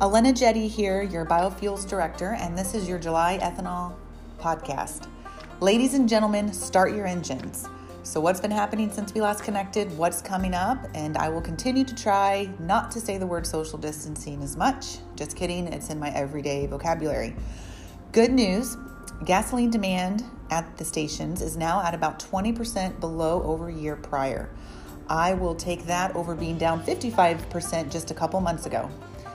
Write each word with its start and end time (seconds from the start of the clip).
Helena 0.00 0.32
Jette 0.32 0.56
here, 0.56 1.02
your 1.02 1.26
biofuels 1.26 1.86
director, 1.86 2.30
and 2.32 2.56
this 2.56 2.72
is 2.72 2.88
your 2.88 2.98
July 2.98 3.38
Ethanol 3.42 3.92
podcast. 4.38 5.08
Ladies 5.60 5.92
and 5.92 6.08
gentlemen, 6.08 6.54
start 6.54 6.94
your 6.94 7.06
engines. 7.06 7.68
So, 8.02 8.18
what's 8.18 8.40
been 8.40 8.50
happening 8.50 8.90
since 8.90 9.12
we 9.12 9.20
last 9.20 9.44
connected? 9.44 9.94
What's 9.98 10.22
coming 10.22 10.54
up? 10.54 10.86
And 10.94 11.18
I 11.18 11.28
will 11.28 11.42
continue 11.42 11.84
to 11.84 11.94
try 11.94 12.48
not 12.58 12.90
to 12.92 12.98
say 12.98 13.18
the 13.18 13.26
word 13.26 13.46
social 13.46 13.78
distancing 13.78 14.42
as 14.42 14.56
much. 14.56 15.00
Just 15.16 15.36
kidding, 15.36 15.66
it's 15.70 15.90
in 15.90 15.98
my 15.98 16.08
everyday 16.12 16.66
vocabulary. 16.66 17.36
Good 18.12 18.32
news 18.32 18.78
gasoline 19.26 19.70
demand 19.70 20.24
at 20.50 20.78
the 20.78 20.84
stations 20.86 21.42
is 21.42 21.58
now 21.58 21.82
at 21.82 21.92
about 21.92 22.18
20% 22.18 23.00
below 23.00 23.42
over 23.42 23.68
a 23.68 23.74
year 23.74 23.96
prior. 23.96 24.48
I 25.10 25.34
will 25.34 25.54
take 25.54 25.84
that 25.84 26.16
over 26.16 26.34
being 26.34 26.56
down 26.56 26.82
55% 26.84 27.92
just 27.92 28.10
a 28.10 28.14
couple 28.14 28.40
months 28.40 28.64
ago. 28.64 28.88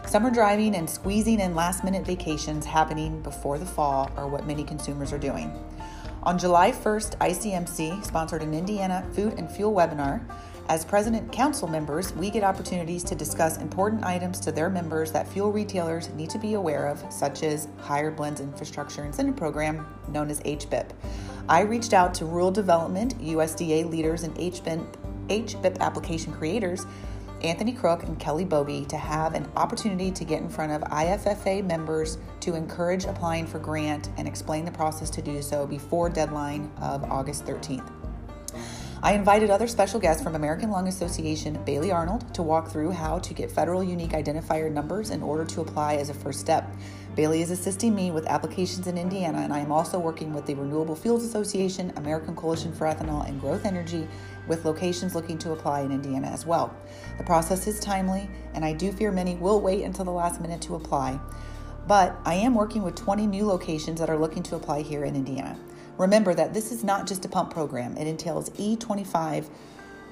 Summer 0.07 0.29
driving 0.29 0.75
and 0.75 0.87
squeezing 0.87 1.39
in 1.39 1.55
last 1.55 1.83
minute 1.83 2.05
vacations 2.05 2.63
happening 2.63 3.21
before 3.21 3.57
the 3.57 3.65
fall 3.65 4.09
are 4.15 4.27
what 4.27 4.45
many 4.45 4.63
consumers 4.63 5.11
are 5.11 5.17
doing. 5.17 5.51
On 6.23 6.37
July 6.37 6.71
1st, 6.71 7.17
ICMC 7.17 8.05
sponsored 8.05 8.43
an 8.43 8.53
Indiana 8.53 9.05
food 9.13 9.33
and 9.37 9.49
fuel 9.49 9.73
webinar. 9.73 10.21
As 10.69 10.85
president 10.85 11.31
council 11.31 11.67
members, 11.67 12.13
we 12.13 12.29
get 12.29 12.43
opportunities 12.43 13.03
to 13.03 13.15
discuss 13.15 13.57
important 13.57 14.03
items 14.03 14.39
to 14.41 14.51
their 14.51 14.69
members 14.69 15.11
that 15.11 15.27
fuel 15.27 15.51
retailers 15.51 16.09
need 16.09 16.29
to 16.29 16.39
be 16.39 16.53
aware 16.53 16.87
of, 16.87 17.03
such 17.11 17.43
as 17.43 17.67
Higher 17.79 18.11
Blends 18.11 18.41
Infrastructure 18.41 19.03
Incentive 19.03 19.35
Program, 19.35 19.85
known 20.09 20.29
as 20.29 20.39
HBIIP. 20.41 20.91
I 21.49 21.61
reached 21.61 21.93
out 21.93 22.13
to 22.15 22.25
rural 22.25 22.51
development, 22.51 23.17
USDA 23.19 23.89
leaders, 23.89 24.23
and 24.23 24.35
HBIIP, 24.35 24.85
HBIIP 25.27 25.79
application 25.79 26.31
creators 26.31 26.85
Anthony 27.41 27.73
Crook 27.73 28.03
and 28.03 28.19
Kelly 28.19 28.45
Bobie 28.45 28.87
to 28.87 28.97
have 28.97 29.33
an 29.33 29.47
opportunity 29.55 30.11
to 30.11 30.23
get 30.23 30.41
in 30.41 30.49
front 30.49 30.71
of 30.71 30.81
IFFA 30.89 31.65
members 31.65 32.17
to 32.39 32.55
encourage 32.55 33.05
applying 33.05 33.45
for 33.45 33.59
grant 33.59 34.09
and 34.17 34.27
explain 34.27 34.65
the 34.65 34.71
process 34.71 35.09
to 35.11 35.21
do 35.21 35.41
so 35.41 35.67
before 35.67 36.09
deadline 36.09 36.71
of 36.81 37.03
August 37.03 37.45
13th. 37.45 38.04
I 39.05 39.11
invited 39.11 39.51
other 39.51 39.67
special 39.67 39.99
guests 39.99 40.23
from 40.23 40.33
American 40.33 40.71
Lung 40.71 40.87
Association, 40.87 41.63
Bailey 41.63 41.91
Arnold, 41.91 42.33
to 42.33 42.41
walk 42.41 42.69
through 42.69 42.89
how 42.89 43.19
to 43.19 43.35
get 43.35 43.51
federal 43.51 43.83
unique 43.83 44.13
identifier 44.13 44.71
numbers 44.71 45.11
in 45.11 45.21
order 45.21 45.45
to 45.45 45.61
apply 45.61 45.97
as 45.97 46.09
a 46.09 46.13
first 46.15 46.39
step. 46.39 46.67
Bailey 47.15 47.43
is 47.43 47.51
assisting 47.51 47.93
me 47.93 48.09
with 48.09 48.25
applications 48.25 48.87
in 48.87 48.97
Indiana, 48.97 49.41
and 49.41 49.53
I 49.53 49.59
am 49.59 49.71
also 49.71 49.99
working 49.99 50.33
with 50.33 50.47
the 50.47 50.55
Renewable 50.55 50.95
Fuels 50.95 51.23
Association, 51.23 51.93
American 51.97 52.35
Coalition 52.35 52.73
for 52.73 52.87
Ethanol, 52.87 53.29
and 53.29 53.39
Growth 53.39 53.67
Energy 53.67 54.07
with 54.47 54.65
locations 54.65 55.13
looking 55.13 55.37
to 55.37 55.51
apply 55.51 55.81
in 55.81 55.91
Indiana 55.91 56.29
as 56.29 56.47
well. 56.47 56.75
The 57.19 57.25
process 57.25 57.67
is 57.67 57.79
timely, 57.79 58.27
and 58.55 58.65
I 58.65 58.73
do 58.73 58.91
fear 58.91 59.11
many 59.11 59.35
will 59.35 59.61
wait 59.61 59.83
until 59.83 60.05
the 60.05 60.09
last 60.09 60.41
minute 60.41 60.61
to 60.61 60.73
apply. 60.73 61.19
But 61.87 62.17
I 62.25 62.33
am 62.33 62.55
working 62.55 62.81
with 62.81 62.95
20 62.95 63.27
new 63.27 63.45
locations 63.45 63.99
that 63.99 64.09
are 64.09 64.17
looking 64.17 64.41
to 64.41 64.55
apply 64.55 64.81
here 64.81 65.05
in 65.05 65.15
Indiana. 65.15 65.59
Remember 65.97 66.33
that 66.33 66.53
this 66.53 66.71
is 66.71 66.83
not 66.83 67.07
just 67.07 67.23
a 67.25 67.29
pump 67.29 67.51
program, 67.51 67.95
it 67.97 68.07
entails 68.07 68.49
E25 68.51 69.45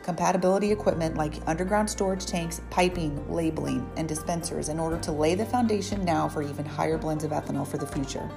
compatibility 0.03 0.71
equipment 0.71 1.15
like 1.15 1.33
underground 1.47 1.89
storage 1.89 2.25
tanks, 2.25 2.61
piping, 2.69 3.33
labeling, 3.33 3.89
and 3.97 4.07
dispensers 4.07 4.69
in 4.69 4.79
order 4.79 4.97
to 4.99 5.11
lay 5.11 5.33
the 5.33 5.45
foundation 5.45 6.03
now 6.03 6.27
for 6.27 6.41
even 6.41 6.65
higher 6.65 6.97
blends 6.97 7.23
of 7.23 7.31
ethanol 7.31 7.67
for 7.67 7.77
the 7.77 7.87
future. 7.87 8.29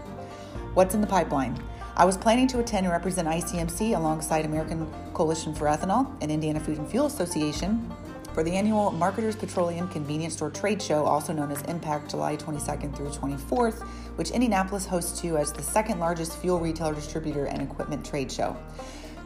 What's 0.74 0.94
in 0.94 1.00
the 1.00 1.06
pipeline? 1.06 1.60
I 1.96 2.04
was 2.04 2.16
planning 2.16 2.46
to 2.48 2.60
attend 2.60 2.86
and 2.86 2.92
represent 2.92 3.26
ICMC 3.26 3.96
alongside 3.96 4.44
American 4.44 4.86
Coalition 5.14 5.54
for 5.54 5.64
Ethanol 5.66 6.14
and 6.20 6.30
Indiana 6.30 6.60
Food 6.60 6.78
and 6.78 6.88
Fuel 6.88 7.06
Association 7.06 7.90
for 8.36 8.42
the 8.42 8.52
annual 8.52 8.90
Marketers 8.90 9.34
Petroleum 9.34 9.88
Convenience 9.88 10.34
Store 10.34 10.50
Trade 10.50 10.82
Show, 10.82 11.06
also 11.06 11.32
known 11.32 11.50
as 11.50 11.62
Impact 11.62 12.10
July 12.10 12.36
22nd 12.36 12.94
through 12.94 13.08
24th, 13.08 13.82
which 14.16 14.30
Indianapolis 14.30 14.84
hosts 14.84 15.18
to 15.22 15.38
as 15.38 15.54
the 15.54 15.62
second 15.62 16.00
largest 16.00 16.36
fuel 16.36 16.60
retailer 16.60 16.94
distributor 16.94 17.46
and 17.46 17.62
equipment 17.62 18.04
trade 18.04 18.30
show. 18.30 18.54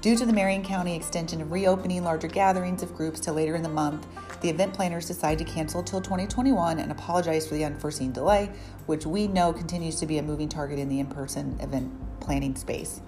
Due 0.00 0.14
to 0.14 0.24
the 0.24 0.32
Marion 0.32 0.62
County 0.62 0.94
extension 0.94 1.40
of 1.40 1.50
reopening 1.50 2.04
larger 2.04 2.28
gatherings 2.28 2.84
of 2.84 2.94
groups 2.94 3.18
to 3.18 3.32
later 3.32 3.56
in 3.56 3.64
the 3.64 3.68
month, 3.68 4.06
the 4.42 4.48
event 4.48 4.72
planners 4.74 5.08
decided 5.08 5.44
to 5.44 5.52
cancel 5.52 5.82
till 5.82 6.00
2021 6.00 6.78
and 6.78 6.92
apologize 6.92 7.48
for 7.48 7.54
the 7.54 7.64
unforeseen 7.64 8.12
delay, 8.12 8.48
which 8.86 9.06
we 9.06 9.26
know 9.26 9.52
continues 9.52 9.96
to 9.96 10.06
be 10.06 10.18
a 10.18 10.22
moving 10.22 10.48
target 10.48 10.78
in 10.78 10.88
the 10.88 11.00
in 11.00 11.06
person 11.08 11.58
event 11.60 11.90
planning 12.20 12.54
space. 12.54 13.00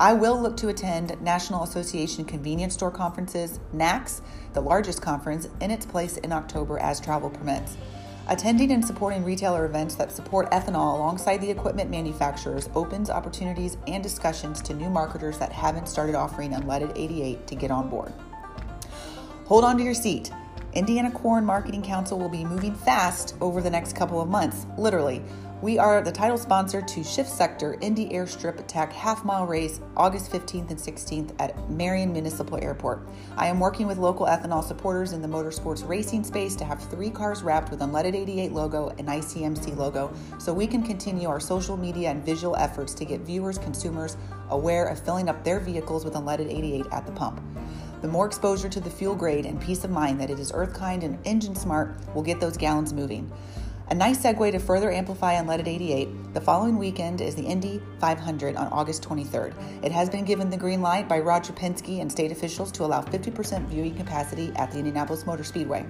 I 0.00 0.12
will 0.12 0.40
look 0.40 0.56
to 0.58 0.68
attend 0.68 1.20
National 1.20 1.64
Association 1.64 2.24
Convenience 2.24 2.74
Store 2.74 2.92
Conferences, 2.92 3.58
NACS, 3.74 4.20
the 4.52 4.60
largest 4.60 5.02
conference, 5.02 5.48
in 5.60 5.72
its 5.72 5.84
place 5.84 6.18
in 6.18 6.30
October 6.30 6.78
as 6.78 7.00
travel 7.00 7.28
permits. 7.28 7.76
Attending 8.28 8.70
and 8.70 8.84
supporting 8.84 9.24
retailer 9.24 9.64
events 9.64 9.96
that 9.96 10.12
support 10.12 10.48
ethanol 10.52 10.94
alongside 10.94 11.38
the 11.38 11.50
equipment 11.50 11.90
manufacturers 11.90 12.68
opens 12.76 13.10
opportunities 13.10 13.76
and 13.88 14.00
discussions 14.00 14.62
to 14.62 14.72
new 14.72 14.88
marketers 14.88 15.36
that 15.38 15.50
haven't 15.50 15.88
started 15.88 16.14
offering 16.14 16.52
unleaded 16.52 16.92
88 16.94 17.48
to 17.48 17.56
get 17.56 17.72
on 17.72 17.90
board. 17.90 18.12
Hold 19.46 19.64
on 19.64 19.76
to 19.78 19.82
your 19.82 19.94
seat. 19.94 20.30
Indiana 20.74 21.10
Corn 21.10 21.44
Marketing 21.46 21.82
Council 21.82 22.18
will 22.18 22.28
be 22.28 22.44
moving 22.44 22.74
fast 22.74 23.34
over 23.40 23.62
the 23.62 23.70
next 23.70 23.96
couple 23.96 24.20
of 24.20 24.28
months, 24.28 24.66
literally. 24.76 25.22
We 25.60 25.76
are 25.76 26.02
the 26.02 26.12
title 26.12 26.38
sponsor 26.38 26.82
to 26.82 27.02
Shift 27.02 27.30
S3ctor 27.30 27.82
Indy 27.82 28.10
Airstrip 28.10 28.60
Attack 28.60 28.92
Half 28.92 29.24
Mile 29.24 29.44
Race 29.44 29.80
August 29.96 30.30
15th 30.30 30.70
and 30.70 30.78
16th 30.78 31.34
at 31.40 31.68
Marion 31.68 32.12
Municipal 32.12 32.62
Airport. 32.62 33.08
I 33.36 33.48
am 33.48 33.58
working 33.58 33.88
with 33.88 33.98
local 33.98 34.26
ethanol 34.26 34.62
supporters 34.62 35.12
in 35.12 35.20
the 35.20 35.26
motorsports 35.26 35.88
racing 35.88 36.22
space 36.22 36.54
to 36.56 36.64
have 36.64 36.80
three 36.90 37.10
cars 37.10 37.42
wrapped 37.42 37.70
with 37.70 37.80
Unleaded 37.80 38.14
88 38.14 38.52
logo 38.52 38.90
and 38.98 39.08
ICMC 39.08 39.76
logo 39.76 40.12
so 40.38 40.52
we 40.52 40.66
can 40.66 40.84
continue 40.84 41.28
our 41.28 41.40
social 41.40 41.76
media 41.76 42.10
and 42.10 42.24
visual 42.24 42.54
efforts 42.54 42.94
to 42.94 43.04
get 43.04 43.22
viewers, 43.22 43.58
consumers 43.58 44.16
aware 44.50 44.86
of 44.86 45.00
filling 45.04 45.28
up 45.28 45.42
their 45.42 45.58
vehicles 45.58 46.04
with 46.04 46.14
Unleaded 46.14 46.52
88 46.52 46.86
at 46.92 47.04
the 47.04 47.12
pump. 47.12 47.40
The 48.00 48.08
more 48.08 48.26
exposure 48.26 48.68
to 48.68 48.80
the 48.80 48.90
fuel 48.90 49.16
grade 49.16 49.44
and 49.44 49.60
peace 49.60 49.82
of 49.82 49.90
mind 49.90 50.20
that 50.20 50.30
it 50.30 50.38
is 50.38 50.52
earth 50.54 50.72
kind 50.72 51.02
and 51.02 51.18
engine 51.24 51.56
smart 51.56 51.96
will 52.14 52.22
get 52.22 52.38
those 52.38 52.56
gallons 52.56 52.92
moving. 52.92 53.30
A 53.90 53.94
nice 53.94 54.22
segue 54.22 54.52
to 54.52 54.58
further 54.58 54.92
amplify 54.92 55.34
Unleaded 55.34 55.66
88, 55.66 56.34
the 56.34 56.40
following 56.40 56.78
weekend 56.78 57.20
is 57.20 57.34
the 57.34 57.42
Indy 57.42 57.80
500 58.00 58.54
on 58.54 58.68
August 58.68 59.02
23rd. 59.02 59.54
It 59.82 59.90
has 59.90 60.08
been 60.10 60.24
given 60.24 60.48
the 60.48 60.56
green 60.56 60.80
light 60.80 61.08
by 61.08 61.18
Roger 61.18 61.52
Penske 61.54 62.00
and 62.00 62.12
state 62.12 62.30
officials 62.30 62.70
to 62.72 62.84
allow 62.84 63.00
50% 63.02 63.66
viewing 63.66 63.96
capacity 63.96 64.52
at 64.56 64.70
the 64.70 64.78
Indianapolis 64.78 65.26
Motor 65.26 65.42
Speedway. 65.42 65.84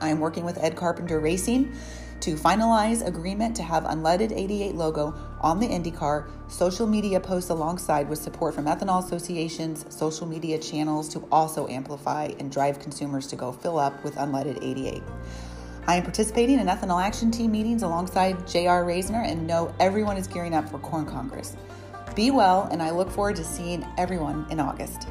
I 0.00 0.10
am 0.10 0.20
working 0.20 0.44
with 0.44 0.58
Ed 0.58 0.76
Carpenter 0.76 1.18
Racing 1.18 1.74
to 2.20 2.34
finalize 2.34 3.06
agreement 3.06 3.54
to 3.56 3.62
have 3.62 3.84
Unleaded 3.84 4.32
88 4.32 4.74
logo 4.74 5.14
on 5.40 5.60
the 5.60 5.68
IndyCar, 5.68 6.30
social 6.48 6.86
media 6.86 7.20
posts 7.20 7.50
alongside 7.50 8.08
with 8.08 8.18
support 8.18 8.54
from 8.54 8.64
ethanol 8.64 9.04
associations, 9.04 9.86
social 9.88 10.26
media 10.26 10.58
channels 10.58 11.08
to 11.10 11.26
also 11.30 11.68
amplify 11.68 12.30
and 12.38 12.50
drive 12.50 12.80
consumers 12.80 13.26
to 13.28 13.36
go 13.36 13.52
fill 13.52 13.78
up 13.78 14.02
with 14.04 14.16
Unleaded 14.16 14.62
88. 14.62 15.02
I 15.86 15.96
am 15.96 16.02
participating 16.02 16.58
in 16.58 16.66
ethanol 16.66 17.02
action 17.02 17.30
team 17.30 17.52
meetings 17.52 17.82
alongside 17.82 18.46
J.R. 18.46 18.84
Reisner 18.84 19.24
and 19.24 19.46
know 19.46 19.74
everyone 19.80 20.16
is 20.16 20.26
gearing 20.26 20.54
up 20.54 20.68
for 20.68 20.78
Corn 20.80 21.06
Congress. 21.06 21.56
Be 22.14 22.30
well, 22.30 22.68
and 22.72 22.82
I 22.82 22.90
look 22.90 23.10
forward 23.10 23.36
to 23.36 23.44
seeing 23.44 23.86
everyone 23.96 24.44
in 24.50 24.60
August. 24.60 25.08